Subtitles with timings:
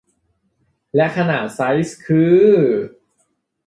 [0.95, 2.39] และขนาดไซซ์คือ